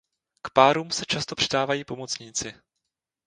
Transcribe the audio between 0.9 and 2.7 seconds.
se často přidávají pomocníci.